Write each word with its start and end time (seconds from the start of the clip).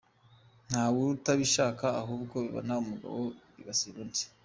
Ntawutabishaka 0.69 1.85
ahubwo 2.01 2.35
bibona 2.43 2.73
umugabo 2.83 3.17
bigasiba 3.55 3.97
undi. 4.03 4.23